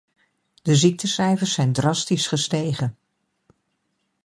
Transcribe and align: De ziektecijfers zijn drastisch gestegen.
De 0.61 0.75
ziektecijfers 0.75 1.53
zijn 1.53 1.73
drastisch 1.73 2.27
gestegen. 2.27 2.97